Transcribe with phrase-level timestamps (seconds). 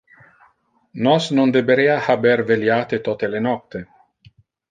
[1.07, 3.83] Nos non deberea haber veliate tote le nocte.